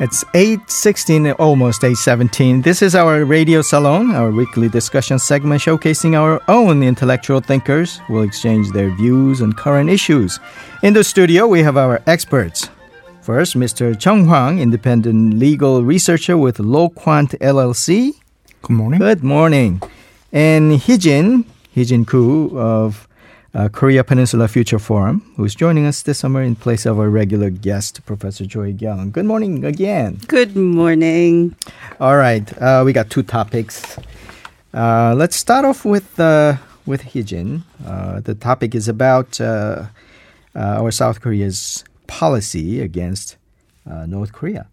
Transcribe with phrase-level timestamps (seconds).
[0.00, 2.62] It's 8.16, almost 8.17.
[2.62, 8.22] This is our Radio Salon, our weekly discussion segment showcasing our own intellectual thinkers will
[8.22, 10.38] exchange their views on current issues.
[10.84, 12.70] In the studio, we have our experts.
[13.22, 13.92] First, Mr.
[13.96, 18.12] Joung Hwang, independent legal researcher with LawQuant LLC.
[18.62, 19.00] Good morning.
[19.00, 19.82] Good morning.
[20.32, 21.44] And Heejin,
[21.74, 23.07] Heejin Koo of
[23.58, 27.50] uh, Korea Peninsula Future Forum, who's joining us this summer in place of our regular
[27.50, 29.10] guest, Professor Joy Young.
[29.10, 30.20] Good morning again.
[30.28, 31.56] Good morning.
[31.98, 33.98] All right, uh, we got two topics.
[34.72, 37.62] Uh, let's start off with uh, with Heejin.
[37.84, 39.86] Uh, the topic is about uh,
[40.54, 43.36] our South Korea's policy against
[44.06, 44.66] North Korea.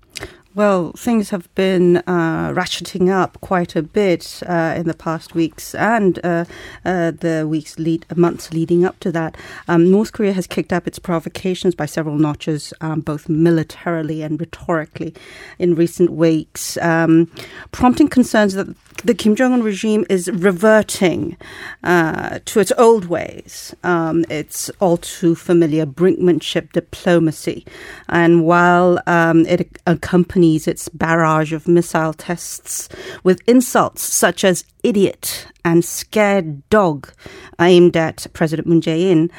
[0.55, 5.75] Well, things have been uh, ratcheting up quite a bit uh, in the past weeks
[5.75, 6.45] and uh,
[6.85, 9.35] uh the weeks lead months leading up to that.
[9.67, 14.39] Um, North Korea has kicked up its provocations by several notches, um, both militarily and
[14.39, 15.13] rhetorically,
[15.59, 17.29] in recent weeks, um,
[17.73, 21.37] prompting concerns that the Kim Jong Un regime is reverting
[21.83, 23.75] uh, to its old ways.
[23.83, 27.65] Um, it's all too familiar brinkmanship diplomacy,
[28.09, 32.89] and while um, it accompanies its barrage of missile tests
[33.23, 37.11] with insults such as idiot and scared dog
[37.59, 39.29] aimed at President Moon Jae-in.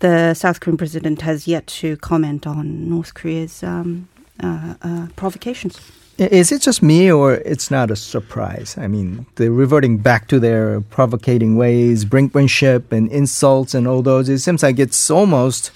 [0.00, 4.08] The South Korean president has yet to comment on North Korea's um,
[4.42, 5.80] uh, uh, provocations.
[6.16, 8.76] Is it just me, or it's not a surprise?
[8.78, 14.28] I mean, they're reverting back to their provocating ways, brinkmanship and insults and all those.
[14.28, 15.72] It seems like it's almost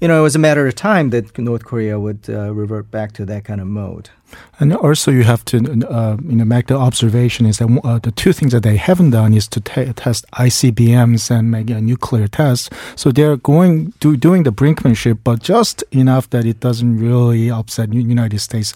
[0.00, 3.12] you know, it was a matter of time that North Korea would uh, revert back
[3.12, 4.10] to that kind of mode.
[4.58, 5.56] And also, you have to
[5.88, 9.10] uh, you know make the observation is that uh, the two things that they haven't
[9.10, 12.72] done is to t- test ICBMs and make a nuclear test.
[12.96, 17.94] So they're going do, doing the brinkmanship, but just enough that it doesn't really upset
[17.94, 18.74] United States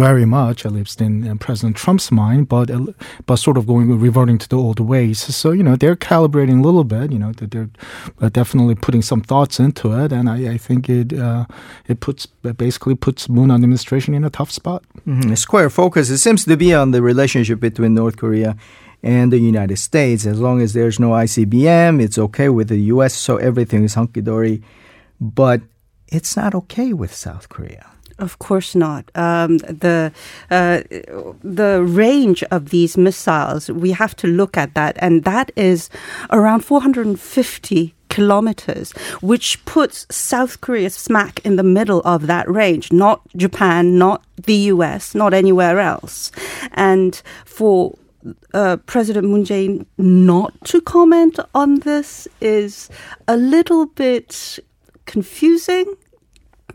[0.00, 2.70] very much, at least in, in, President Trump's mind, but
[3.26, 5.18] but sort of going reverting to the old ways.
[5.34, 7.12] So you know they're calibrating a little bit.
[7.12, 7.70] You know they're
[8.30, 11.46] definitely putting some thoughts into it, and I, I think it uh,
[11.86, 14.82] it puts basically puts Moon administration in a tough spot.
[15.06, 15.34] Mm-hmm.
[15.34, 18.56] Square focus it seems to be on the relationship between North Korea
[19.02, 20.26] and the United States.
[20.26, 23.14] As long as there's no ICBM, it's okay with the U.S.
[23.14, 24.62] So everything is hunky dory,
[25.20, 25.60] but
[26.08, 27.86] it's not okay with South Korea.
[28.20, 29.10] Of course not.
[29.14, 30.12] Um, the
[30.50, 30.82] uh,
[31.42, 35.88] the range of these missiles, we have to look at that, and that is
[36.30, 38.92] around 450 kilometers,
[39.22, 44.68] which puts South Korea smack in the middle of that range, not Japan, not the
[44.74, 46.30] US, not anywhere else.
[46.72, 47.96] And for
[48.52, 52.90] uh, President Moon Jae-in not to comment on this is
[53.26, 54.58] a little bit
[55.06, 55.96] confusing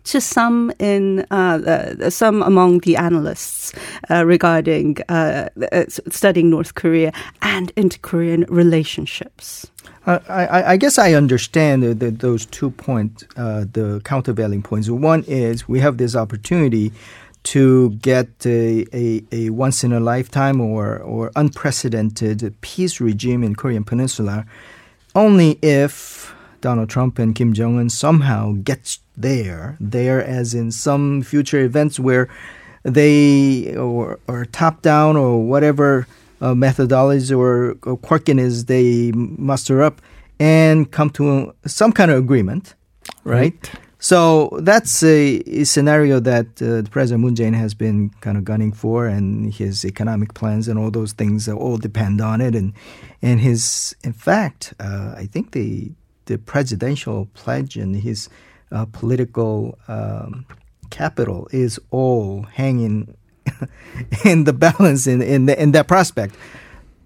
[0.06, 3.74] to some in uh, uh, some among the analysts
[4.10, 7.12] uh, regarding uh, uh, studying North Korea
[7.42, 9.68] and inter-Korean relationships.
[10.06, 14.88] Uh, I, I, guess I understand the, the, those two points, the countervailing points.
[14.88, 16.92] One is we have this opportunity
[17.46, 23.56] to get a, a, a, once in a lifetime or, or unprecedented peace regime in
[23.56, 24.46] Korean Peninsula
[25.16, 31.22] only if Donald Trump and Kim Jong Un somehow gets there, there as in some
[31.22, 32.28] future events where
[32.84, 36.08] they or, or top down or whatever
[36.42, 40.02] uh, methodologies or, or quirkiness they muster up
[40.40, 42.76] and come to some kind of agreement,
[43.24, 43.54] right?
[43.64, 43.72] right.
[43.98, 48.72] So that's a, a scenario that uh, President Moon Jae-in has been kind of gunning
[48.72, 52.54] for, and his economic plans and all those things all depend on it.
[52.54, 52.74] And
[53.24, 55.92] and his, in fact, uh, I think the
[56.26, 58.30] the presidential pledge and his
[58.72, 60.46] uh, political um,
[60.90, 63.16] capital is all hanging
[64.26, 66.36] in the balance in in, the, in that prospect.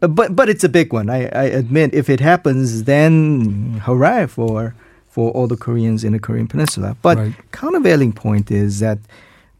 [0.02, 1.10] Uh, but but it's a big one.
[1.10, 4.76] I, I admit if it happens, then hurrah for
[5.08, 6.96] for all the Koreans in the Korean Peninsula.
[7.02, 7.34] But right.
[7.52, 9.00] countervailing point is that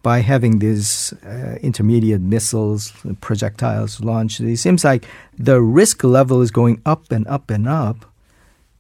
[0.02, 5.06] by having these uh, intermediate missiles, projectiles launched, it seems like
[5.38, 8.06] the risk level is going up and up and up.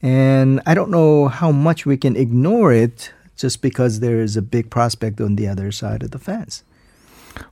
[0.02, 4.42] And I don't know how much we can ignore it just because there is a
[4.42, 6.64] big prospect on the other side of the fence.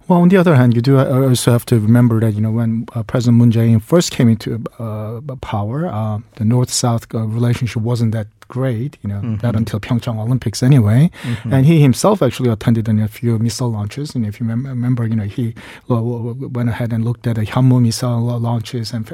[0.07, 2.88] Well, on the other hand, you do also have to remember that you know when
[2.94, 8.11] uh, President Moon Jae-in first came into uh, power, uh, the North-South uh, relationship wasn't
[8.13, 9.45] that great, you know, mm-hmm.
[9.45, 11.09] not until Pyeongchang Olympics anyway.
[11.23, 11.53] Mm-hmm.
[11.53, 14.15] And he himself actually attended a few missile launches.
[14.15, 15.53] And if you remember, you know, he
[15.88, 19.07] went ahead and looked at the Hyunmoo missile launches and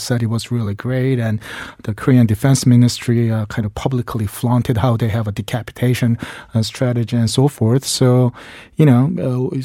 [0.00, 1.18] said it was really great.
[1.18, 1.40] And
[1.84, 6.18] the Korean Defense Ministry uh, kind of publicly flaunted how they have a decapitation
[6.54, 7.84] uh, strategy and so forth.
[7.84, 8.32] So,
[8.76, 9.56] you know, uh,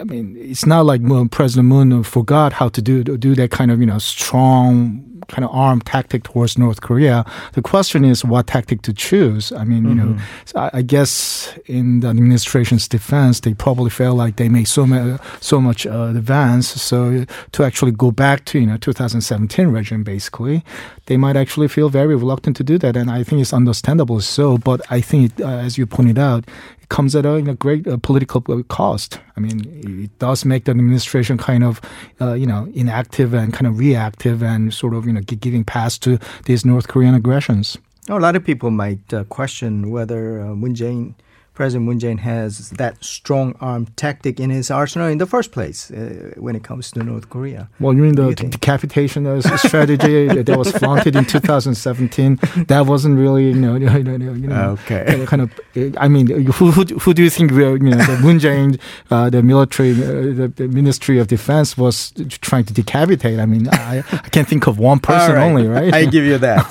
[0.00, 1.00] I mean, it's not like
[1.30, 5.50] President Moon forgot how to do do that kind of you know strong kind of
[5.52, 7.24] armed tactic towards North Korea.
[7.52, 9.52] The question is what tactic to choose.
[9.52, 10.16] I mean, you mm-hmm.
[10.16, 14.86] know, so I, guess in the administration's defense, they probably felt like they made so
[14.86, 16.68] much so much uh, advance.
[16.68, 20.64] So to actually go back to you know 2017 regime, basically,
[21.06, 24.20] they might actually feel very reluctant to do that, and I think it's understandable.
[24.20, 26.44] So, but I think, uh, as you pointed out,
[26.88, 29.20] comes at a you know, great uh, political cost.
[29.36, 29.64] I mean,
[30.04, 31.80] it does make the administration kind of,
[32.20, 35.98] uh, you know, inactive and kind of reactive and sort of, you know, giving pass
[35.98, 37.78] to these North Korean aggressions.
[38.08, 41.14] a lot of people might uh, question whether uh, Moon Jae-in
[41.54, 45.88] President Moon Jae-in has that strong arm tactic in his arsenal in the first place
[45.92, 47.68] uh, when it comes to North Korea.
[47.78, 49.24] Well, you mean the you decapitation
[49.58, 52.40] strategy that was flaunted in 2017?
[52.66, 55.24] That wasn't really, you know, you know, you know okay.
[55.26, 55.52] kind of.
[55.96, 58.78] I mean, who, who, who do you think, you know, the Moon Jae-in,
[59.12, 63.38] uh, the military, uh, the, Ministry of Defense was trying to decapitate?
[63.38, 65.46] I mean, I, I can't think of one person right.
[65.46, 65.94] only, right?
[65.94, 66.66] I give you that.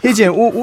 [0.02, 0.12] Hee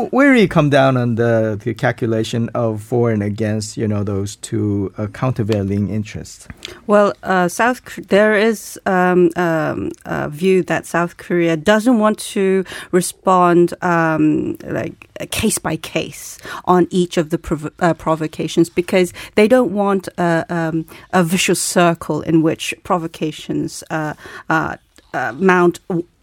[0.09, 3.58] where do you come down on the, the calculation of for and against?
[3.77, 6.47] You know those two uh, countervailing interests?
[6.87, 12.65] Well, uh, South there is um, um, a view that South Korea doesn't want to
[12.91, 19.47] respond um, like case by case on each of the prov- uh, provocations because they
[19.47, 24.13] don't want a, um, a vicious circle in which provocations uh,
[24.49, 24.77] uh,
[25.13, 25.79] uh, mount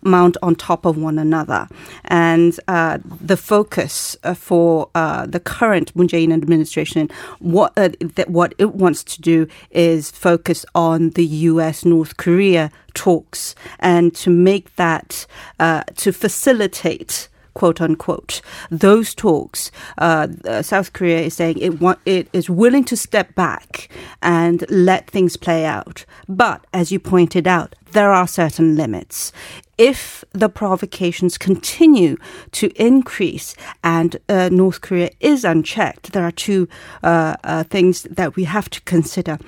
[0.07, 1.69] mount on top of one another.
[2.05, 7.91] And uh, the focus uh, for uh, the current Moon Jae-in administration, what uh,
[8.27, 11.85] what it wants to do is focus on the U.S.
[11.85, 15.27] North Korea talks and to make that
[15.61, 18.43] uh, to facilitate quote unquote.
[18.71, 20.29] Those talks, uh,
[20.63, 23.89] South Korea is saying it wa- it is willing to step back
[24.23, 26.05] and let things play out.
[26.29, 29.33] But as you pointed out, there are certain limits.
[29.79, 32.17] If the provocations continue
[32.53, 36.69] to increase and uh, North Korea is unchecked, there are two
[37.03, 39.39] uh, uh things that we have to consider.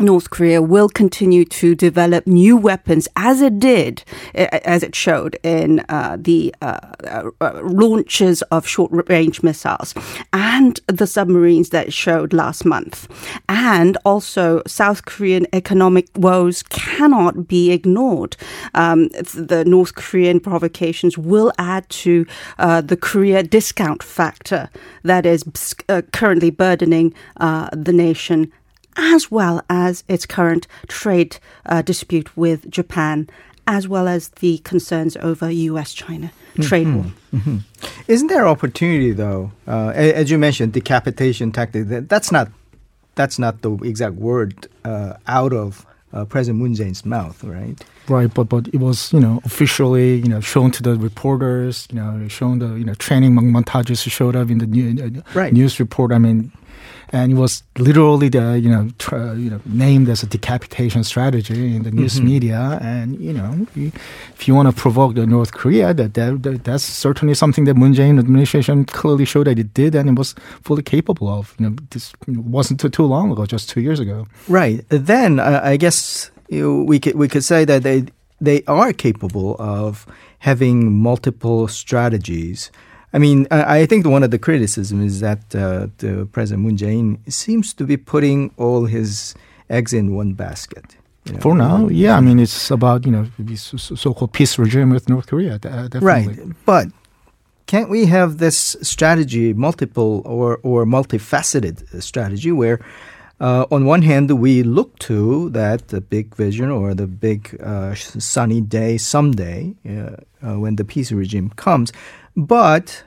[0.00, 4.02] North Korea will continue to develop new weapons as it did,
[4.34, 9.94] as it showed in uh, the uh, uh, launches of short range missiles
[10.32, 13.08] and the submarines that showed last month.
[13.48, 18.36] And also, South Korean economic woes cannot be ignored.
[18.74, 22.26] Um, the North Korean provocations will add to
[22.58, 24.70] uh, the Korea discount factor
[25.02, 25.44] that is
[25.88, 28.50] uh, currently burdening uh, the nation
[28.96, 33.28] as well as its current trade uh, dispute with Japan,
[33.66, 35.92] as well as the concerns over U.S.
[35.92, 36.96] China trade mm-hmm.
[36.96, 37.12] war.
[37.34, 37.58] Mm-hmm.
[38.08, 39.52] Isn't there opportunity, though?
[39.66, 41.84] Uh, as you mentioned, decapitation tactic.
[41.86, 42.50] That's not
[43.14, 47.80] that's not the exact word uh, out of uh, President Moon Jae-in's mouth, right?
[48.08, 51.96] Right, but but it was you know officially you know shown to the reporters, you
[51.96, 55.52] know shown the you know training montages showed up in the new, right.
[55.52, 56.12] news report.
[56.12, 56.50] I mean,
[57.12, 61.74] and it was literally the you know tr- you know named as a decapitation strategy
[61.74, 62.26] in the news mm-hmm.
[62.26, 62.78] media.
[62.80, 66.84] And you know, if you want to provoke the North Korea, that, that, that that's
[66.84, 70.82] certainly something that Moon Jae-in administration clearly showed that it did, and it was fully
[70.82, 71.54] capable of.
[71.58, 74.26] You know, this wasn't too, too long ago, just two years ago.
[74.48, 74.84] Right.
[74.88, 78.06] Then uh, I guess you we could we could say that they
[78.40, 80.06] they are capable of
[80.38, 82.70] having multiple strategies.
[83.12, 87.18] I mean, I think one of the criticisms is that uh, the President Moon Jae-in
[87.28, 89.34] seems to be putting all his
[89.68, 90.96] eggs in one basket.
[91.24, 91.40] You know?
[91.40, 92.16] For now, yeah.
[92.16, 93.26] I mean, it's about you know
[93.56, 95.58] so-called peace regime with North Korea.
[95.58, 96.00] Definitely.
[96.00, 96.88] Right, but
[97.66, 102.80] can't we have this strategy, multiple or or multifaceted strategy, where
[103.40, 107.94] uh, on one hand, we look to that the big vision or the big uh,
[107.94, 111.92] sunny day someday uh, uh when the peace regime comes.
[112.36, 113.04] But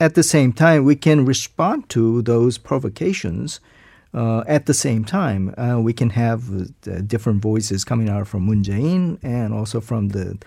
[0.00, 3.60] at the same time, we can respond to those provocations.
[4.14, 8.42] Uh, at the same time, uh, we can have uh, different voices coming out from
[8.42, 10.38] Moon Jae-in and also from the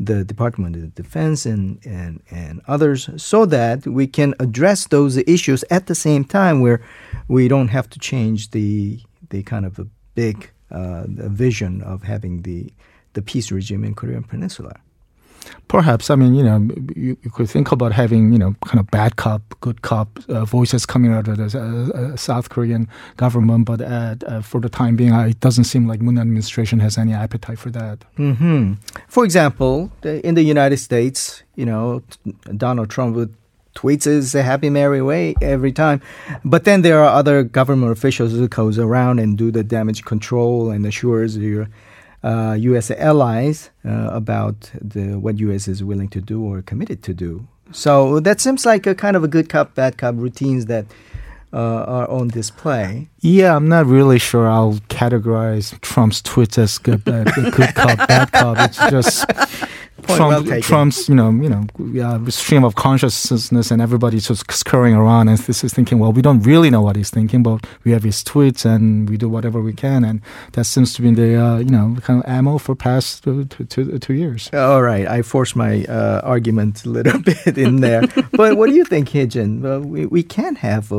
[0.00, 5.62] the Department of Defense and, and, and others, so that we can address those issues
[5.70, 6.80] at the same time, where
[7.28, 12.42] we don't have to change the the kind of a big uh, vision of having
[12.42, 12.72] the
[13.12, 14.74] the peace regime in Korean Peninsula.
[15.72, 16.10] Perhaps.
[16.10, 19.16] I mean, you know, you, you, could think about having, you know, kind of bad
[19.16, 22.86] cop, good cop uh, voices coming out of the uh, uh South Korean
[23.16, 23.64] government.
[23.64, 27.14] But uh, uh, for the time being, it doesn't seem like Moon administration has any
[27.14, 28.04] appetite for that.
[28.18, 28.74] Mm-hmm.
[29.08, 32.02] For example, in the United States, you know,
[32.54, 33.34] Donald Trump would
[33.74, 35.98] tweets his happy merry way every time
[36.44, 40.70] but then there are other government officials who goes around and do the damage control
[40.70, 41.70] and assures your
[42.22, 42.90] uh, U.S.
[42.90, 45.68] allies uh, about the, what U.S.
[45.68, 47.46] is willing to do or committed to do.
[47.72, 50.86] So that seems like a kind of a good cop, bad cop routines that
[51.58, 53.08] are on display.
[53.20, 58.32] Yeah, I'm not really sure I'll categorize Trump's tweets as good, bad, good cop, bad
[58.32, 58.56] cop.
[58.58, 59.24] It's just
[60.06, 61.66] Trump, well Trump's, you know, you know,
[62.04, 66.22] uh, stream of consciousness, and everybody's just scurrying around, and this is thinking, well, we
[66.22, 69.60] don't really know what he's thinking, but we have his tweets, and we do whatever
[69.60, 70.20] we can, and
[70.52, 73.98] that seems to be the, uh, you know, kind of ammo for past two, two,
[73.98, 74.50] two years.
[74.52, 78.74] All right, I forced my uh, argument a little bit in there, but what do
[78.74, 79.84] you think, Heejin?
[79.84, 80.90] We we can have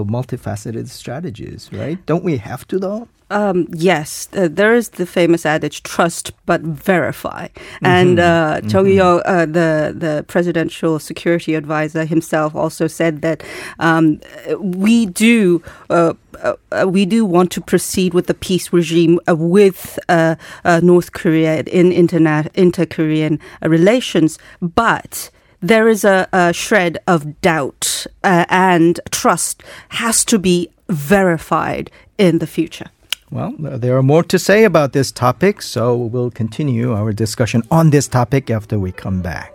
[0.43, 2.03] multifaceted strategies, right?
[2.05, 3.07] Don't we have to though?
[3.29, 7.85] Um, yes, uh, there is the famous adage "trust but verify," mm-hmm.
[7.85, 8.67] and uh, mm-hmm.
[8.67, 13.43] Chung uh, the the presidential security advisor himself, also said that
[13.79, 14.19] um,
[14.59, 15.63] we do.
[15.89, 21.61] Uh, uh, uh, we do want to proceed with the peace regime with North Korea
[21.61, 25.29] in interna- inter-Korean relations, but
[25.63, 32.39] there is a, a shred of doubt uh, and trust has to be verified in
[32.39, 32.87] the future.
[33.31, 37.89] Well, there are more to say about this topic, so we'll continue our discussion on
[37.89, 39.51] this topic after we come back.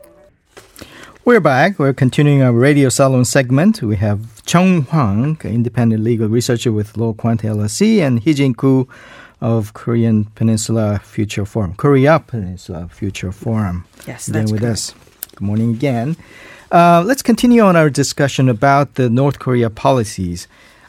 [1.25, 1.79] We're back.
[1.79, 3.83] We're continuing our radio salon segment.
[3.83, 8.89] We have Joung Hwang, independent legal researcher with LawQuant LLC, and Hee-jin Koo
[9.41, 13.85] of Korean Peninsula Future Forum, Korea Peninsula Future Forum.
[14.07, 14.95] Yes, that's with us.
[15.39, 16.17] Good morning again.
[16.73, 20.49] Uh, let's continue on our discussion about the North Korea policies.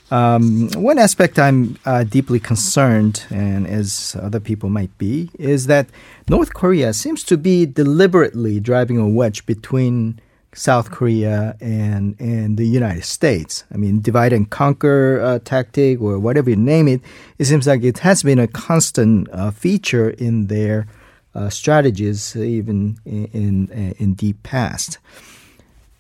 [0.10, 5.86] Um, one aspect I'm uh, deeply concerned, and as other people might be, is that
[6.28, 10.20] North Korea seems to be deliberately driving a wedge between
[10.52, 13.66] South Korea and and the United States.
[13.72, 17.02] I mean, divide and conquer uh, tactic or whatever you name it.
[17.38, 20.88] It seems like it has been a constant uh, feature in their
[21.40, 24.98] Uh, strategies, even in in, in deep past.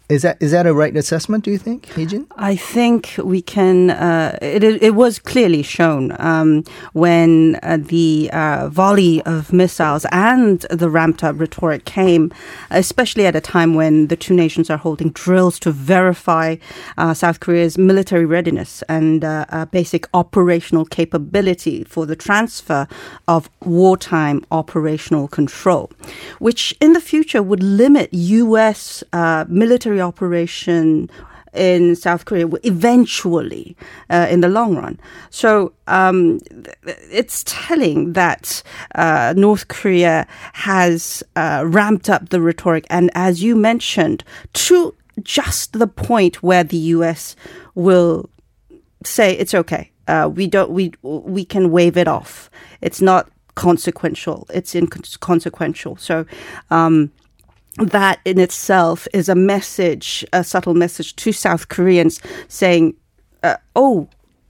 [0.09, 1.43] Is that is that a right assessment?
[1.43, 2.25] Do you think, Hee-jin?
[2.35, 3.91] I think we can.
[3.91, 6.63] Uh, it it was clearly shown um,
[6.93, 12.33] when uh, the uh, volley of missiles and the ramped up rhetoric came,
[12.71, 16.55] especially at a time when the two nations are holding drills to verify
[16.97, 22.87] uh, South Korea's military readiness and uh, basic operational capability for the transfer
[23.27, 25.91] of wartime operational control,
[26.39, 29.03] which in the future would limit U.S.
[29.13, 29.45] Uh,
[29.99, 31.09] military operation
[31.53, 33.75] in South Korea eventually
[34.09, 34.99] uh, in the long run.
[35.31, 36.39] So um,
[37.11, 38.63] it's telling that
[38.95, 45.73] uh, North Korea has uh, ramped up the rhetoric, and as you mentioned, to just
[45.73, 47.35] the point where the U.S.
[47.75, 48.29] will
[49.03, 49.91] say it's okay.
[50.07, 50.71] Uh, we don't.
[50.71, 52.49] We we can wave it off.
[52.81, 54.45] It's not consequential.
[54.53, 55.97] It's inconsequential.
[55.97, 56.25] So.
[56.69, 57.11] Um,
[57.77, 62.95] that in itself is a message, a subtle message to South Koreans saying,
[63.43, 64.07] uh, oh,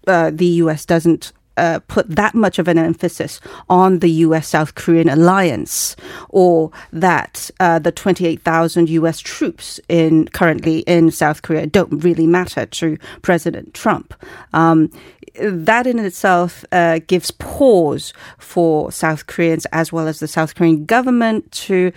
[0.08, 4.48] uh, the US doesn't uh, put that much of an emphasis on the U.S.
[4.48, 5.98] South Korean alliance,
[6.30, 9.20] or that uh, the 28,000 U.S.
[9.20, 14.14] troops in currently in South Korea don't really matter to President Trump.
[14.54, 14.90] Um,
[15.42, 20.86] that in itself uh, gives pause for South Koreans as well as the South Korean
[20.86, 21.92] government to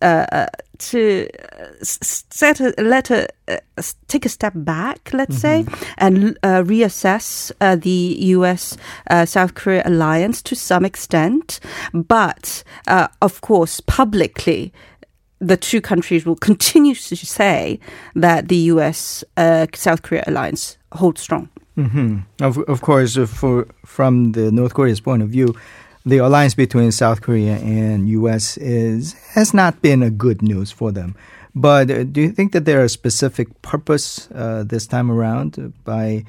[0.00, 0.46] uh, uh
[0.78, 5.70] to uh, set a, let a, uh, take a step back, let's mm-hmm.
[5.70, 8.76] say, and uh, reassess the U.S.
[9.24, 11.60] South Korea alliance to some extent,
[11.94, 12.64] but
[13.20, 14.72] of course publicly
[15.42, 17.80] the two countries will continue to say
[18.14, 19.24] that the U.S.
[19.36, 21.48] Uh, South Korea alliance holds strong.
[21.76, 22.18] Mm-hmm.
[22.44, 25.54] Of, of course, uh, for from the North Korea's point of view,
[26.04, 28.56] the alliance between South Korea and U.S.
[28.58, 31.14] is has not been a good news for them.
[31.54, 36.24] But uh, do you think that there are specific purpose uh, this time around by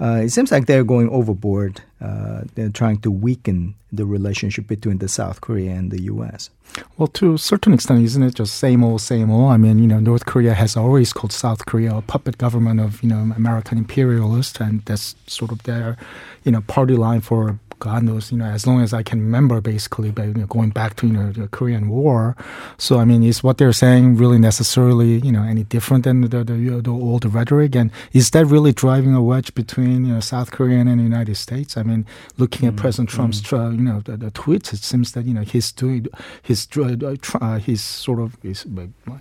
[0.00, 1.82] uh, it seems like they're going overboard.
[2.00, 6.48] Uh, they're trying to weaken the relationship between the South Korea and the U.S.
[6.96, 9.52] Well, to a certain extent, isn't it just same old, same old?
[9.52, 13.02] I mean, you know, North Korea has always called South Korea a puppet government of,
[13.02, 15.96] you know, American imperialists, and that's sort of their,
[16.44, 19.60] you know, party line for God knows, you know, as long as I can remember,
[19.60, 22.36] basically, by you know, going back to you know the Korean War.
[22.78, 26.44] So I mean, is what they're saying really necessarily you know any different than the
[26.44, 27.74] the, the old rhetoric?
[27.74, 31.36] And is that really driving a wedge between you know South Korea and the United
[31.36, 31.76] States?
[31.76, 32.06] I mean,
[32.36, 32.82] looking at mm-hmm.
[32.82, 33.78] President Trump's mm-hmm.
[33.78, 36.06] you know the, the, tweets, it seems that you know he's doing
[36.42, 38.66] he's uh, he's sort of he's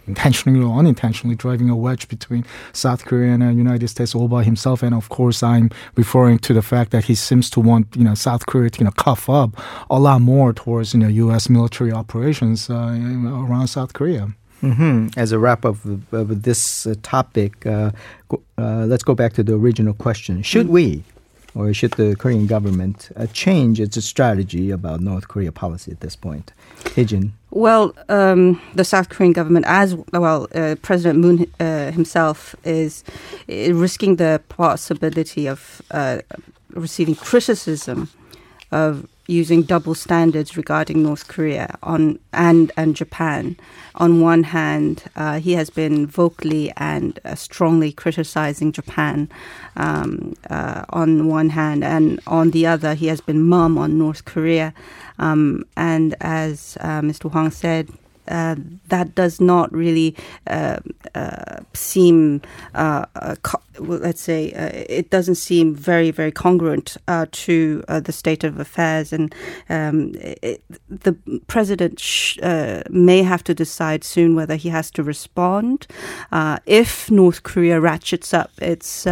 [0.05, 4.43] intentionally or unintentionally driving a wedge between South Korea and the United States all by
[4.43, 4.83] himself.
[4.83, 8.15] And of course, I'm referring to the fact that he seems to want you know
[8.15, 9.51] South Korea to you know cough up
[9.89, 11.49] a lot more towards you know U.S.
[11.49, 12.97] military operations uh,
[13.47, 14.33] around South Korea.
[14.63, 15.17] Mm-hmm.
[15.17, 17.91] As a wrap up of, of this uh, topic, uh,
[18.57, 21.03] uh, let's go back to the original question: Should we,
[21.55, 26.15] or should the Korean government uh, change its strategy about North Korea policy at this
[26.17, 26.51] point?
[26.95, 27.31] Heejin.
[27.51, 33.03] Well, um, the South Korean government, as well, uh, President Moon uh, himself is,
[33.47, 35.81] is risking the possibility of
[36.75, 38.09] receiving criticism
[38.71, 43.55] of using double standards regarding North Korea on and and Japan.
[43.95, 49.29] On one hand, uh, he has been vocally and uh, strongly criticizing Japan.
[49.75, 54.25] Um, uh, on one hand, and on the other, he has been mum on North
[54.25, 54.73] Korea.
[55.19, 57.29] Um, and as uh, Mr.
[57.29, 57.89] Hwang said,
[58.29, 58.55] uh,
[58.87, 60.15] that does not really
[60.47, 60.79] uh,
[61.15, 62.41] uh, seem,
[62.75, 64.45] uh, uh, co- let's say,
[64.89, 66.97] it doesn't seem very, very congruent
[67.31, 69.11] to the state of affairs.
[69.13, 69.33] And
[69.69, 71.13] um, it, the
[71.47, 72.37] president sh-
[72.89, 75.87] may have to decide soon whether he has to respond.
[76.65, 79.07] if North Korea ratchets up its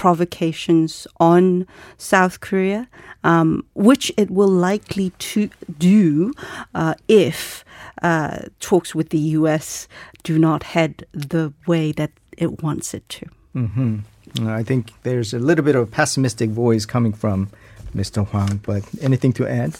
[0.00, 1.66] provocations on
[1.98, 2.88] South Korea,
[3.22, 6.32] um, which it will likely to do
[6.74, 7.66] uh, if
[8.00, 9.88] uh, talks with the U.S.
[10.22, 13.26] do not head the way that it wants it to.
[13.54, 14.48] Mm-hmm.
[14.48, 17.50] I think there's a little bit of a pessimistic voice coming from
[17.94, 18.26] Mr.
[18.26, 19.78] Hwang, but anything to add?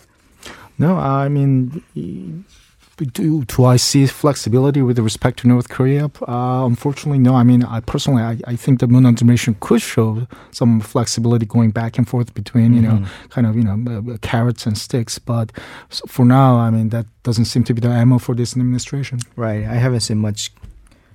[0.77, 1.83] No, I mean,
[3.07, 6.11] do, do I see flexibility with respect to North Korea?
[6.27, 7.35] Uh, unfortunately, no.
[7.35, 11.71] I mean, I personally, I, I think the Moon administration could show some flexibility going
[11.71, 13.03] back and forth between, you mm-hmm.
[13.03, 15.19] know, kind of, you know, uh, uh, carrots and sticks.
[15.19, 15.53] But
[15.89, 19.21] for now, I mean, that doesn't seem to be the ammo for this administration.
[19.37, 19.65] Right.
[19.65, 20.53] I haven't seen much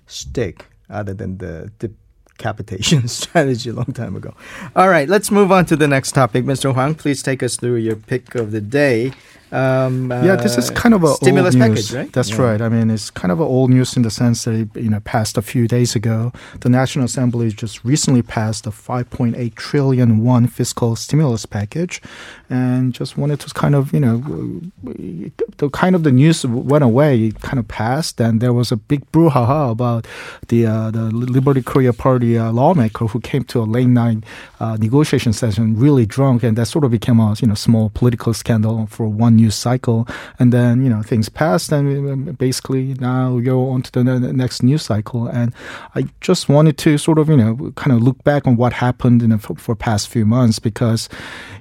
[0.07, 1.91] stick other than the, the
[2.37, 4.33] decapitation strategy a long time ago.
[4.75, 6.45] All right, let's move on to the next topic.
[6.45, 6.73] Mr.
[6.73, 9.13] Hwang, please take us through your pick of the day.
[9.51, 12.11] Um, yeah, this is uh, kind of a stimulus old package, right?
[12.11, 12.41] That's yeah.
[12.41, 12.61] right.
[12.61, 15.37] I mean, it's kind of old news in the sense that it, you know passed
[15.37, 16.33] a few days ago.
[16.61, 22.01] The National Assembly just recently passed a 5.8 trillion won fiscal stimulus package,
[22.49, 24.17] and just wanted to kind of you know
[25.57, 28.77] the kind of the news went away, it kind of passed, and there was a
[28.77, 30.07] big brouhaha about
[30.47, 34.23] the uh, the Liberty Korea Party uh, lawmaker who came to a late night
[34.59, 38.33] uh, negotiation session really drunk, and that sort of became a you know small political
[38.33, 40.07] scandal for one news cycle,
[40.39, 44.63] and then you know things passed, and basically now we go on to the next
[44.63, 45.27] news cycle.
[45.27, 45.53] And
[45.95, 49.21] I just wanted to sort of you know kind of look back on what happened
[49.21, 51.09] in the, for, for past few months because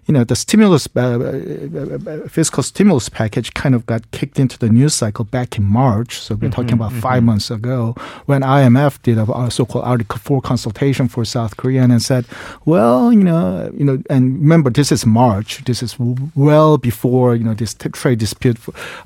[0.06, 4.58] you know, the stimulus, uh, uh, uh, fiscal stimulus package kind of got kicked into
[4.58, 6.18] the news cycle back in March.
[6.18, 7.00] So we're mm-hmm, talking about mm-hmm.
[7.00, 7.94] five months ago
[8.26, 12.26] when IMF did a, so-called Article 4 consultation for South Korea and said,
[12.66, 15.64] well, you know, you know, and remember, this is March.
[15.64, 18.58] This is well before, you know, trade dispute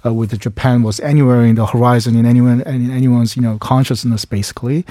[0.05, 4.25] uh, with Japan was anywhere in the horizon in anyone, in anyone's, you know, consciousness,
[4.25, 4.85] basically.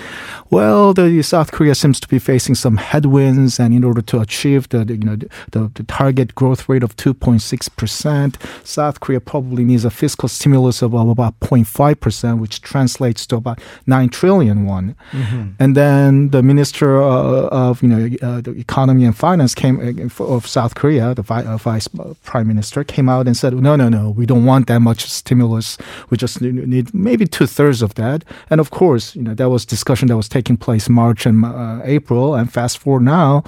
[0.49, 4.69] Well, the South Korea seems to be facing some headwinds and in order to achieve
[4.69, 8.65] the, the you know, the, the, target growth rate of 2.6%.
[8.65, 14.09] South Korea probably needs a fiscal stimulus of about 0.5%, which translates to about 9
[14.09, 14.95] trillion won.
[15.11, 15.51] Mm-hmm.
[15.59, 20.23] And then the minister uh, of you know uh, the economy and finance came uh,
[20.23, 21.87] of South Korea, the uh, vice
[22.23, 25.77] prime minister came out and said, no, no, no, we don't want that much stimulus.
[26.09, 28.23] We just need maybe two thirds of that.
[28.49, 31.81] And of course, you know that was discussion that was taking place March and uh,
[31.83, 32.35] April.
[32.35, 33.43] And fast forward now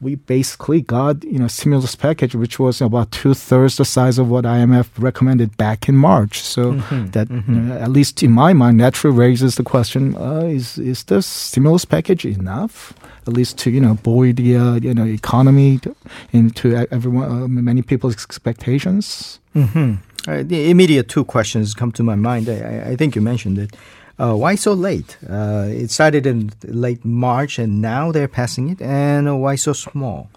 [0.00, 4.30] we basically got you know stimulus package which was about two thirds the size of
[4.30, 6.40] what IMF recommended back in March.
[6.40, 7.54] So mm-hmm, that mm-hmm.
[7.54, 11.22] You know, at least in my mind naturally raises the question: uh, Is is the
[11.22, 12.94] stimulus package enough?
[13.26, 15.94] At least to you know buoy the uh, you know economy to,
[16.32, 19.40] into everyone uh, many people's expectations.
[19.56, 20.46] Mm-hmm.
[20.46, 22.48] the immediate two questions come to my mind.
[22.48, 23.74] I, I think you mentioned it.
[24.18, 25.16] Uh, why so late?
[25.28, 28.82] Uh, it started in late March, and now they're passing it.
[28.82, 30.28] And uh, why so small?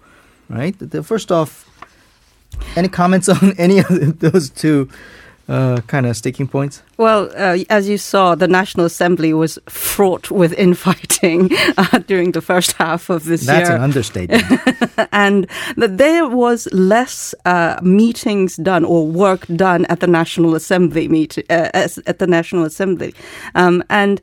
[0.48, 0.78] Right.
[0.78, 1.68] The, first off,
[2.76, 4.88] any comments on any of those two
[5.48, 6.82] uh, kind of sticking points?
[6.96, 12.40] Well, uh, as you saw, the National Assembly was fraught with infighting uh, during the
[12.40, 13.78] first half of this That's year.
[13.78, 15.08] That's an understatement.
[15.12, 21.08] and that there was less uh, meetings done or work done at the National Assembly
[21.08, 21.70] meet uh,
[22.06, 23.14] at the National Assembly,
[23.54, 24.20] um, and.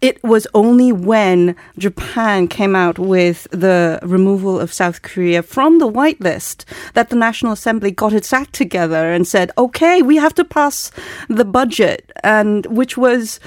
[0.00, 5.90] It was only when Japan came out with the removal of South Korea from the
[5.90, 10.44] whitelist that the National Assembly got its act together and said, "Okay, we have to
[10.44, 10.90] pass
[11.28, 13.40] the budget," and which was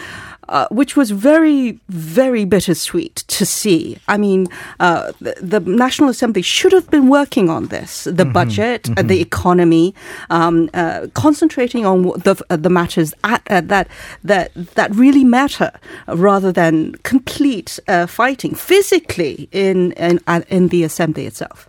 [0.53, 3.97] uh, which was very, very bittersweet to see.
[4.07, 4.47] I mean,
[4.79, 9.19] uh, the, the, National Assembly should have been working on this the budget, uh, the
[9.19, 9.95] economy,
[10.29, 13.87] um, uh, concentrating on the, uh, the matters at, uh, that,
[14.23, 15.71] that, that really matter
[16.07, 21.67] rather than complete uh, fighting physically in, in, uh, in the Assembly itself.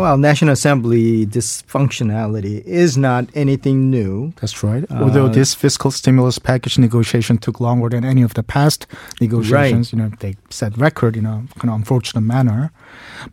[0.00, 4.32] Well, National Assembly dysfunctionality is not anything new.
[4.40, 4.84] That's right.
[4.90, 8.86] Although Uh, this fiscal stimulus package negotiation took longer than any of the past
[9.20, 12.70] negotiations, you know, they set record in a kind of unfortunate manner.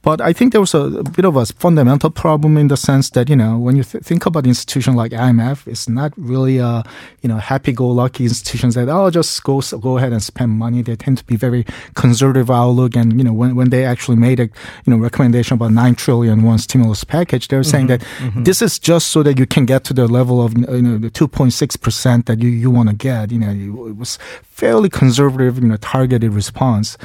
[0.02, 3.10] But I think there was a, a bit of a fundamental problem in the sense
[3.12, 6.84] that, you know, when you th- think about institutions like IMF, it's not really a,
[7.22, 10.82] you know, happy-go-lucky institutions that, oh, just go, go ahead and spend money.
[10.82, 12.96] They tend to be very conservative outlook.
[12.96, 16.44] And, you know, when, when they actually made a, you know, recommendation about 9 trillion
[16.44, 18.44] won stimulus package, they were saying mm-hmm, that mm-hmm.
[18.44, 21.10] this is just so that you can get to the level of, you know, the
[21.10, 23.32] 2.6% that you, you want to get.
[23.32, 26.98] You know, it was fairly conservative, you know, targeted response.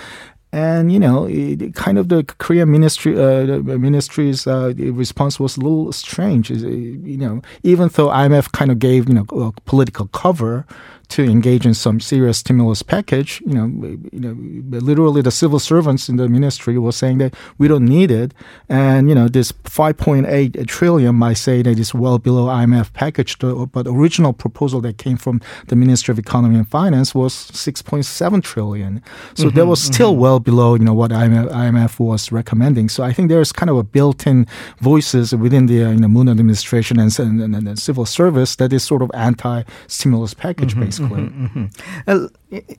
[0.52, 5.60] And you know, it, kind of the Korean ministry, uh, ministry's uh, response was a
[5.60, 6.50] little strange.
[6.50, 10.66] You know, even though IMF kind of gave you know political cover
[11.10, 13.66] to engage in some serious stimulus package, you know,
[14.12, 14.32] you know,
[14.78, 18.32] literally the civil servants in the ministry were saying that we don't need it,
[18.68, 23.84] and you know, this 5.8 trillion might say that it's well below IMF package, but
[23.84, 29.02] the original proposal that came from the Ministry of Economy and Finance was 6.7 trillion.
[29.34, 30.20] So that mm-hmm, was still mm-hmm.
[30.20, 32.88] well below, you know, what IMF, IMF was recommending.
[32.88, 34.46] So I think there's kind of a built-in
[34.80, 38.72] voices within the uh, you know Moon administration and, and, and, and civil service that
[38.72, 41.70] is sort of anti-stimulus package, mm-hmm, basically.
[42.06, 42.28] Uh,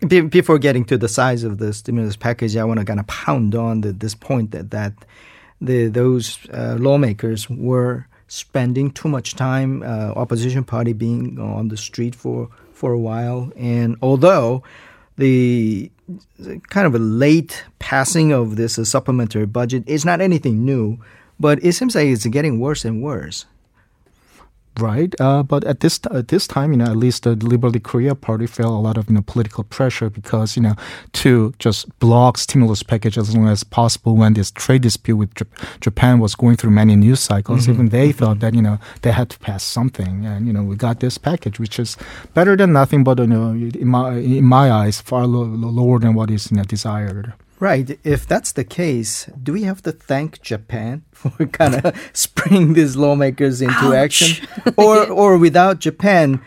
[0.07, 3.07] be- before getting to the size of the stimulus package, I want to kind of
[3.07, 4.93] pound on the, this point that that
[5.59, 11.77] the those uh, lawmakers were spending too much time, uh, opposition party being on the
[11.77, 14.63] street for for a while, and although
[15.17, 15.91] the
[16.69, 20.97] kind of a late passing of this uh, supplementary budget is not anything new,
[21.39, 23.45] but it seems like it's getting worse and worse.
[24.79, 28.15] Right, uh, but at this at this time, you know, at least the Liberty Korea
[28.15, 30.75] Party felt a lot of you know political pressure because you know
[31.11, 35.79] to just block stimulus package as long as possible when this trade dispute with Jap-
[35.81, 37.67] Japan was going through many news cycles.
[37.67, 40.77] Even they thought that you know they had to pass something, and you know we
[40.77, 41.97] got this package, which is
[42.33, 46.13] better than nothing, but you know in my in my eyes far lo- lower than
[46.13, 47.33] what is you know, desired.
[47.61, 47.99] Right.
[48.03, 52.95] If that's the case, do we have to thank Japan for kind of springing these
[52.95, 53.93] lawmakers into Ouch.
[53.93, 54.47] action?
[54.77, 56.41] Or, or without Japan,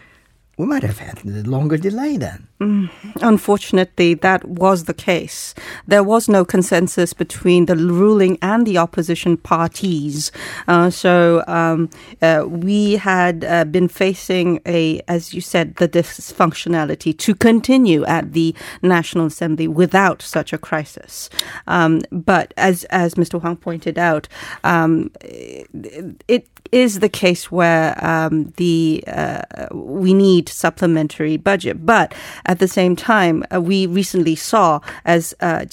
[0.59, 2.49] we might have had a longer delay then.
[2.61, 5.55] Unfortunately, that was the case.
[5.89, 10.31] There was no consensus between the ruling and the opposition parties.
[10.69, 11.91] Uh, so um,
[12.23, 18.33] uh, we had uh, been facing a, as you said, the dysfunctionality to continue at
[18.33, 21.29] the National Assembly without such a crisis.
[21.67, 23.41] Um, but as as Mr.
[23.41, 24.29] Hwang pointed out,
[24.63, 32.15] um, it is the case where um, the uh, we need supplementary budget, but
[32.47, 35.65] at the same time, uh, we recently saw, as uh,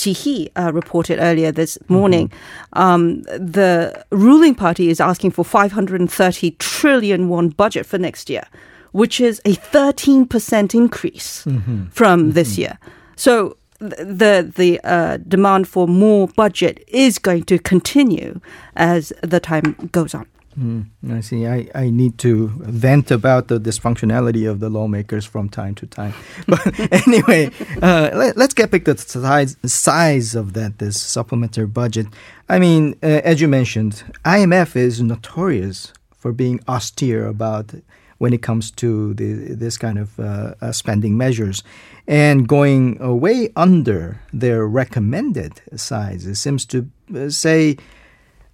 [0.56, 2.32] uh, reported earlier this morning,
[2.74, 8.46] um, the ruling party is asking for 530 trillion won budget for next year,
[8.92, 11.46] which is a 13% increase
[11.92, 12.78] from this year.
[13.16, 18.40] So the the uh, demand for more budget is going to continue
[18.76, 20.28] as the time goes on.
[20.60, 21.48] Mm, I see.
[21.48, 26.14] I, I need to vent about the dysfunctionality of the lawmakers from time to time.
[26.48, 31.68] But anyway, uh, let, us get back to the size, size of that this supplementary
[31.68, 32.08] budget.
[32.50, 37.74] I mean, uh, as you mentioned, IMF is notorious for being austere about
[38.18, 41.64] when it comes to the, this kind of uh, uh, spending measures
[42.08, 46.26] and going way under their recommended size.
[46.26, 47.78] It seems to uh, say.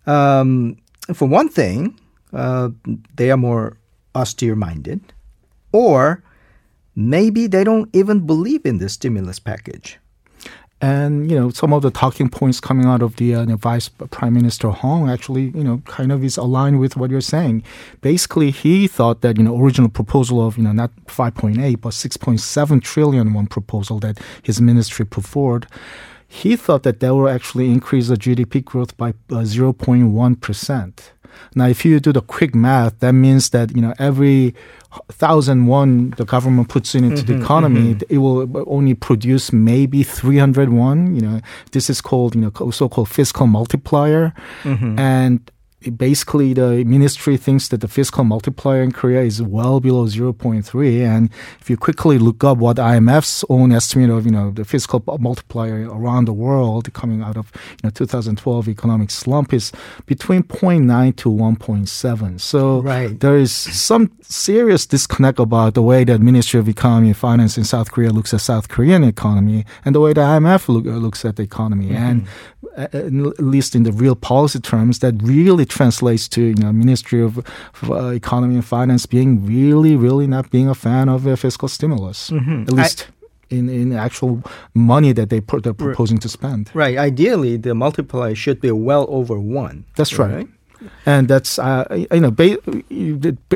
[0.06, 0.78] Um,
[1.14, 2.00] for one thing,
[2.34, 2.70] uh,
[3.16, 3.78] they are more
[4.16, 5.02] austere minded,
[5.72, 6.24] or
[6.96, 10.00] maybe they don't even believe in the stimulus package.
[10.80, 13.90] And you know, some of the talking points coming out of the, uh, the Vice
[13.90, 17.64] Prime Minister Hong actually, you know, kind of is aligned with what you're saying.
[18.02, 22.84] Basically, he thought that you know original proposal of you know not 5.8 but 6.7
[22.84, 25.68] trillion won proposal that his ministry put forward.
[26.28, 31.14] He thought that that will actually increase the GDP growth by uh, 0.1 percent.
[31.56, 34.56] Now, if you do the quick math, that means that you know every
[35.12, 38.14] thousand won the government puts in into mm-hmm, the economy, mm-hmm.
[38.14, 41.16] it will only produce maybe three hundred won.
[41.16, 44.98] You know, this is called you know so-called fiscal multiplier, mm-hmm.
[45.00, 45.52] and
[45.96, 51.30] basically the ministry thinks that the fiscal multiplier in Korea is well below 0.3 and
[51.62, 55.88] if you quickly look up what IMF's own estimate of you know the fiscal multiplier
[55.90, 59.72] around the world coming out of you know 2012 economic slump is
[60.08, 63.20] between 0.9 to 1.7 so right.
[63.20, 67.64] there is some serious disconnect about the way that Ministry of Economy and Finance in
[67.64, 71.36] South Korea looks at South Korean economy and the way the IMF look, looks at
[71.36, 71.96] the economy mm-hmm.
[71.96, 72.28] and
[72.78, 77.40] at least in the real policy terms, that really translates to you know Ministry of,
[77.90, 82.30] uh, Economy and Finance being really, really not being a fan of uh, fiscal stimulus,
[82.30, 82.64] mm-hmm.
[82.64, 83.08] at least.
[83.10, 83.14] I-
[83.50, 86.70] in, in actual money that they put, they're proposing to spend.
[86.74, 86.98] Right.
[86.98, 89.86] Ideally, the multiplier should be well over one.
[89.96, 90.34] That's right.
[90.34, 90.48] right?
[91.06, 92.58] And that's uh, you know ba-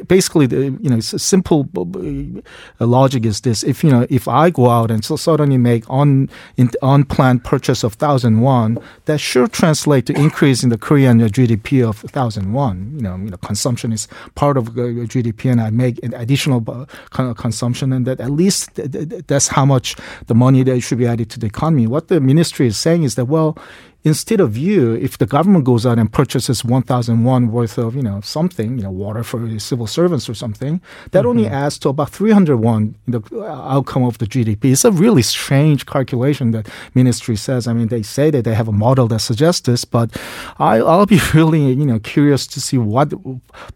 [0.07, 4.69] basically the you know simple uh, logic is this: if you know if I go
[4.69, 10.05] out and so suddenly make on in, unplanned purchase of thousand won, that should translate
[10.07, 12.93] to increase in the Korean GDP of thousand won.
[12.95, 17.33] You know, you know, consumption is part of GDP, and I make an additional uh,
[17.33, 18.75] consumption, and that at least
[19.27, 19.95] that's how much
[20.27, 21.87] the money that should be added to the economy.
[21.87, 23.57] What the ministry is saying is that well
[24.03, 28.01] instead of you, if the government goes out and purchases 1,000 won worth of, you
[28.01, 31.27] know, something, you know, water for civil servants or something, that mm-hmm.
[31.27, 34.71] only adds to about 300 won the outcome of the GDP.
[34.71, 37.67] It's a really strange calculation that ministry says.
[37.67, 40.15] I mean, they say that they have a model that suggests this, but
[40.57, 43.13] I, will be really, you know, curious to see what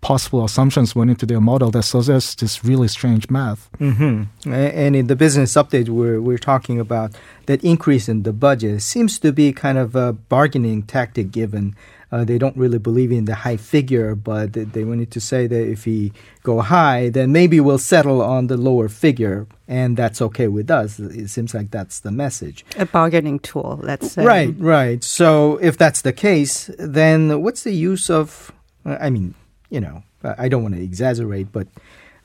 [0.01, 3.69] possible assumptions went into their model that suggests this really strange math.
[3.79, 4.51] Mm-hmm.
[4.51, 7.13] And in the business update, we're, we're talking about
[7.47, 11.75] that increase in the budget seems to be kind of a bargaining tactic given
[12.15, 15.67] uh, they don't really believe in the high figure, but they wanted to say that
[15.67, 20.47] if we go high, then maybe we'll settle on the lower figure, and that's okay
[20.47, 20.97] with us.
[20.97, 22.65] It seems like that's the message.
[22.77, 24.23] A bargaining tool, let's say.
[24.23, 25.03] Right, right.
[25.03, 28.51] So if that's the case, then what's the use of?
[28.85, 29.35] I mean,
[29.69, 31.67] you know, I don't want to exaggerate, but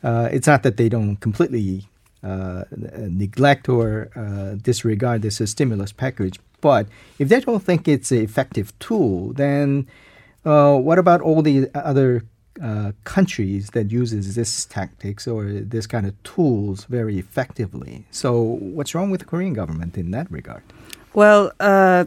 [0.04, 1.88] uh, it's not that they don't completely
[2.22, 6.38] uh, neglect or uh, disregard this stimulus package.
[6.60, 6.86] But
[7.18, 9.86] if they don't think it's an effective tool, then
[10.44, 12.24] uh, what about all the other
[12.62, 18.04] uh, countries that uses this tactics or this kind of tools very effectively?
[18.10, 20.62] So what's wrong with the Korean government in that regard?
[21.14, 22.04] Well, uh,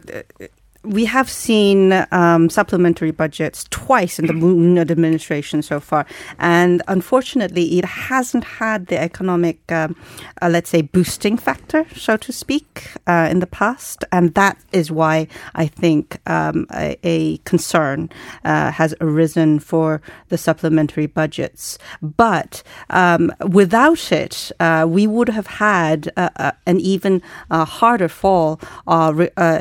[0.84, 6.06] we have seen um, supplementary budgets twice in the Moon administration so far,
[6.38, 9.96] and unfortunately, it hasn't had the economic, um,
[10.42, 14.90] uh, let's say, boosting factor, so to speak, uh, in the past, and that is
[14.90, 18.10] why I think um, a, a, concern
[18.44, 21.78] uh, has arisen for the supplementary budgets.
[22.02, 28.60] But um, without it, uh, we would have had uh, uh, an even harder fall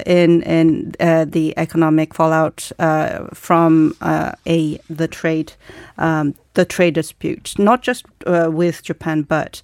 [0.06, 5.54] in in uh, the economic fallout uh, from uh, a the trade
[5.98, 9.62] um, the trade dispute, not just uh, with Japan, but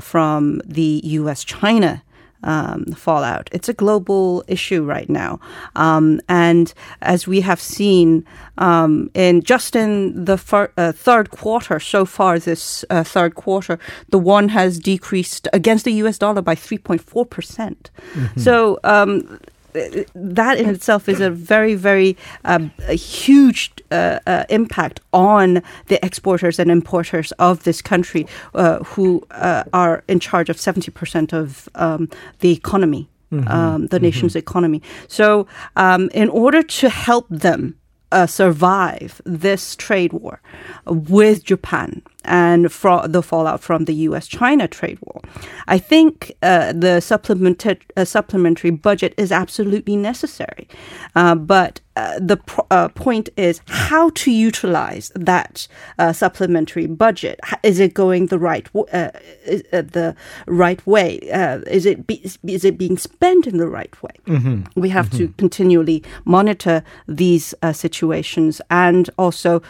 [0.00, 1.44] from the U.S.
[1.44, 2.02] China.
[2.42, 3.50] Um, fallout.
[3.52, 5.40] It's a global issue right now,
[5.76, 8.24] um, and as we have seen
[8.56, 13.78] um, in just in the fir- uh, third quarter so far, this uh, third quarter,
[14.08, 16.16] the won has decreased against the U.S.
[16.16, 17.90] dollar by three point four percent.
[18.14, 18.40] Mm-hmm.
[18.40, 19.38] So um,
[20.14, 26.04] that in itself is a very, very um, a huge uh, uh, impact on the
[26.04, 31.32] exporters and importers of this country, uh, who uh, are in charge of seventy percent
[31.32, 32.08] of um,
[32.40, 33.48] the economy, mm-hmm.
[33.48, 34.38] um, the nation's mm-hmm.
[34.38, 34.82] economy.
[35.08, 37.76] So, um, in order to help them
[38.12, 40.40] uh, survive this trade war
[40.86, 44.26] with Japan and fro- the fallout from the U.S.
[44.26, 45.20] China trade war.
[45.68, 50.68] I think uh, the supplementary, uh, supplementary budget is absolutely necessary.
[51.14, 57.38] Uh, but uh, the pr- uh, point is how to utilize that uh, supplementary budget.
[57.62, 58.88] Is it going the right w-
[59.44, 61.16] is, the right way?
[61.78, 64.16] is it be- is it being spent in the right way?
[64.26, 64.80] Mm-hmm.
[64.80, 65.26] We have mm-hmm.
[65.26, 69.62] to continually monitor these situations and also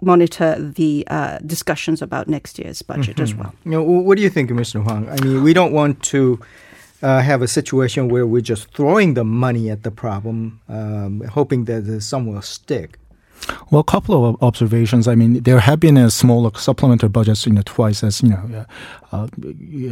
[0.00, 1.06] monitor the
[1.44, 3.22] discussions about next year's budget mm-hmm.
[3.22, 3.52] as well.
[3.64, 4.82] You know, what do you think, Mr.
[4.82, 5.08] Hwang?
[5.08, 6.40] I mean, we don't want to
[7.02, 11.64] uh, have a situation where we're just throwing the money at the problem, um, hoping
[11.64, 12.98] that some will stick.
[13.70, 15.06] Well, a couple of observations.
[15.06, 18.64] I mean, there have been a small supplementary budgets, you know, twice as you know,
[19.12, 19.28] uh,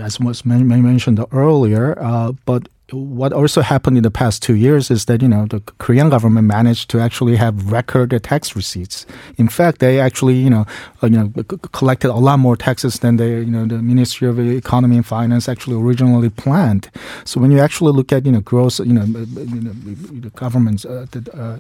[0.00, 1.98] as was mentioned earlier.
[2.00, 5.60] Uh, but what also happened in the past two years is that you know the
[5.78, 9.06] Korean government managed to actually have record tax receipts.
[9.38, 10.66] In fact, they actually you know
[11.02, 11.28] uh, you know
[11.72, 15.48] collected a lot more taxes than they you know the Ministry of Economy and Finance
[15.48, 16.90] actually originally planned.
[17.24, 19.72] So when you actually look at you know gross you know, you know
[20.20, 21.58] the government's uh, the, uh,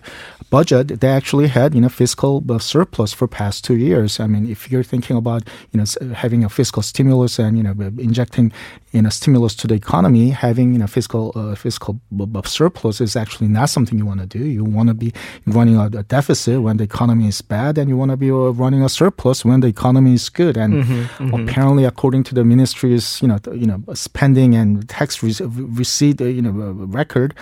[0.50, 4.20] budget, they actually had you know fiscal surplus for past two years.
[4.20, 7.74] I mean, if you're thinking about you know having a fiscal stimulus and you know
[7.98, 8.52] injecting
[8.94, 12.00] you know stimulus to the economy, having you know fiscal fiscal uh, fiscal
[12.44, 14.44] surplus is actually not something you want to do.
[14.44, 15.12] You want to be
[15.46, 18.52] running a, a, deficit when the economy is bad, and you want to be uh,
[18.62, 20.56] running a surplus when the economy is good.
[20.56, 21.34] And mm-hmm, mm-hmm.
[21.34, 25.34] apparently, according to the ministry's you know you know spending and tax re-
[25.80, 27.34] receipt uh, you know uh, record,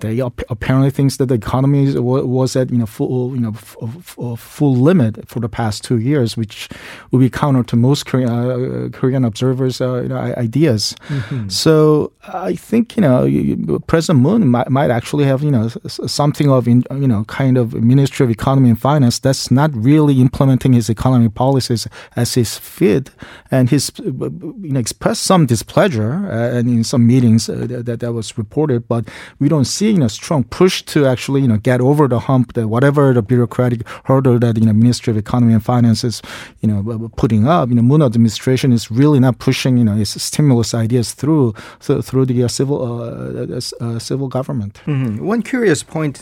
[0.00, 4.76] they apparently thinks that the economy was at you know full you know f- full
[4.76, 6.68] limit for the past two years, which
[7.10, 10.94] would be counter to most Korean, uh, Korean observers' uh, you know, ideas.
[11.08, 11.48] Mm-hmm.
[11.48, 16.66] So I think you know President Moon might, might actually have, you know, something of,
[16.66, 21.28] you know, kind of Ministry of Economy and Finance that's not really implementing his economy
[21.28, 21.86] policies
[22.16, 23.10] as his fit.
[23.50, 28.12] And he's, you know, expressed some displeasure uh, and in some meetings uh, that, that
[28.12, 29.08] was reported, but
[29.38, 32.52] we don't see, you know, strong push to actually, you know, get over the hump
[32.54, 36.22] that whatever the bureaucratic hurdle that, you know, Ministry of Economy and Finance is,
[36.60, 40.20] you know, putting up, you know, Moon administration is really not pushing, you know, its
[40.22, 44.80] stimulus ideas through, through the uh, civil, uh, uh, civil government.
[44.86, 45.24] Mm-hmm.
[45.24, 46.16] One curious point,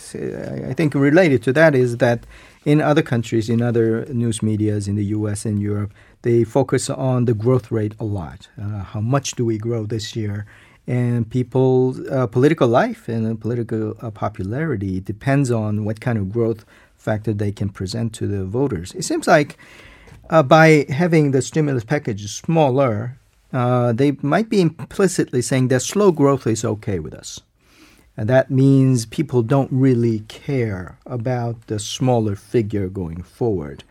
[0.70, 2.26] I think, related to that is that
[2.64, 5.46] in other countries, in other news medias in the U.S.
[5.46, 8.48] and Europe, they focus on the growth rate a lot.
[8.61, 10.44] Uh, how much do we grow this year?
[10.87, 16.64] And people's uh, political life and political uh, popularity depends on what kind of growth
[16.96, 18.94] factor they can present to the voters.
[18.94, 19.57] It seems like
[20.54, 23.18] by having the stimulus package smaller,
[23.53, 27.41] uh, they might be implicitly saying that slow growth is okay with us.
[28.17, 33.85] And that means people don't really care about the smaller figure going forward.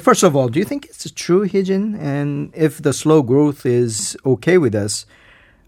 [0.00, 1.98] First of all, do you think it's true, Heejin?
[2.00, 5.04] And if the slow growth is okay with us,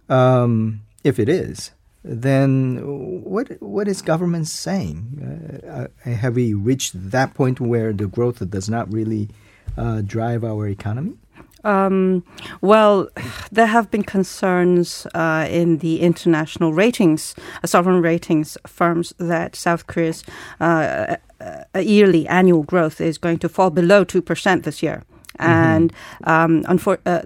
[0.08, 1.72] um, if it is,
[2.02, 2.78] then
[3.24, 5.60] what what is government saying?
[5.64, 9.28] Uh, uh have we reached that point where the growth does not really
[9.76, 11.16] uh, drive our economy?
[11.64, 12.24] Um,
[12.60, 13.08] well,
[13.52, 19.86] there have been concerns uh, in the international ratings, uh, sovereign ratings firms, that South
[19.86, 20.24] Korea's
[20.60, 25.02] uh, uh yearly annual growth is going to fall below 2% this year.
[25.38, 25.52] Mm-hmm.
[25.52, 25.92] And
[26.24, 27.22] um, unfor- uh,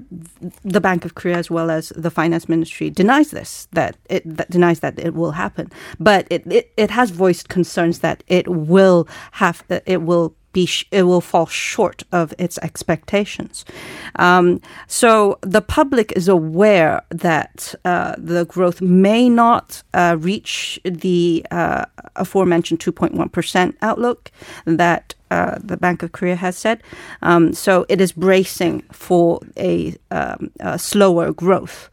[0.63, 3.67] the Bank of Korea, as well as the Finance Ministry, denies this.
[3.73, 8.01] That it that denies that it will happen, but it, it, it has voiced concerns
[8.01, 13.67] that it will have it will be sh- it will fall short of its expectations.
[14.17, 21.45] Um, so the public is aware that uh, the growth may not uh, reach the
[21.51, 21.85] uh,
[22.17, 24.31] aforementioned 2.1 percent outlook
[24.65, 26.81] that uh, the Bank of Korea has said.
[27.23, 31.91] Um, so it is bracing for a, um, a slower growth.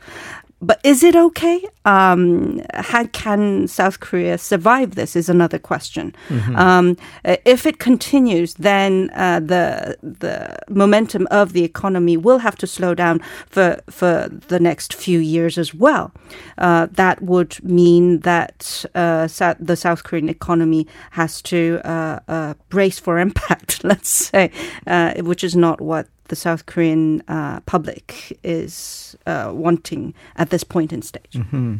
[0.61, 1.63] But is it okay?
[1.85, 5.15] Um, how can South Korea survive this?
[5.15, 6.15] Is another question.
[6.29, 6.55] Mm-hmm.
[6.55, 12.67] Um, if it continues, then uh, the the momentum of the economy will have to
[12.67, 16.11] slow down for for the next few years as well.
[16.59, 19.27] Uh, that would mean that uh,
[19.59, 23.83] the South Korean economy has to uh, uh, brace for impact.
[23.83, 24.51] Let's say,
[24.85, 30.63] uh, which is not what the South Korean uh, public is uh, wanting at this
[30.63, 31.33] point in stage.
[31.33, 31.75] Mm-hmm.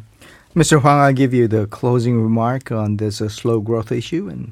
[0.56, 0.82] Mr.
[0.82, 4.52] Hwang, I'll give you the closing remark on this uh, slow growth issue and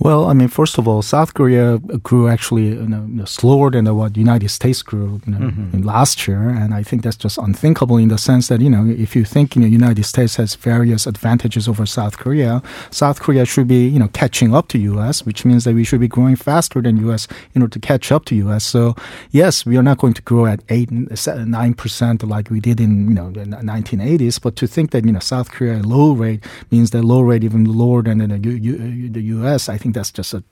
[0.00, 4.14] well, I mean, first of all, South Korea grew actually you know, slower than what
[4.14, 5.82] the United States grew you know, mm-hmm.
[5.82, 9.14] last year, and I think that's just unthinkable in the sense that you know if
[9.14, 13.68] you think you know United States has various advantages over South Korea, South Korea should
[13.68, 16.82] be you know catching up to U.S., which means that we should be growing faster
[16.82, 17.28] than U.S.
[17.54, 18.64] in order to catch up to U.S.
[18.64, 18.96] So
[19.30, 23.08] yes, we are not going to grow at eight nine percent like we did in
[23.08, 26.90] you know the 1980s, but to think that you know South Korea low rate means
[26.90, 29.68] that low rate even lower than the, the U.S.
[29.68, 30.42] I think that's just a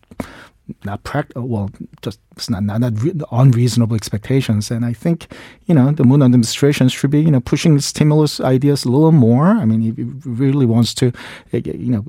[0.84, 1.48] not practical.
[1.48, 1.70] Well,
[2.02, 4.70] just it's not not, not re- unreasonable expectations.
[4.70, 5.26] And I think
[5.66, 9.46] you know the Moon administration should be you know pushing stimulus ideas a little more.
[9.46, 11.12] I mean, if it really wants to
[11.52, 12.04] you know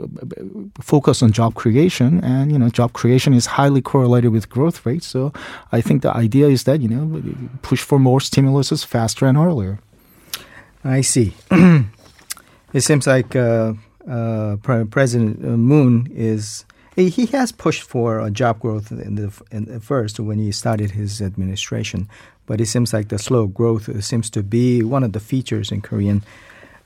[0.82, 5.08] focus on job creation, and you know job creation is highly correlated with growth rates.
[5.08, 5.32] So
[5.72, 7.04] I think the idea is that you know
[7.62, 9.80] push for more stimuluses faster and earlier.
[10.84, 11.34] I see.
[12.74, 13.74] it seems like uh,
[14.08, 16.66] uh, President Moon is
[16.96, 21.22] he has pushed for job growth in the, in the first when he started his
[21.22, 22.08] administration,
[22.46, 25.82] but it seems like the slow growth seems to be one of the features in
[25.82, 26.24] Korean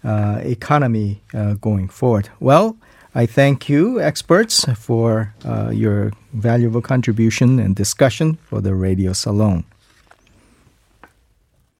[0.03, 2.29] uh, economy uh, going forward.
[2.39, 2.77] Well,
[3.15, 9.65] I thank you, experts, for uh, your valuable contribution and discussion for the Radio Salon.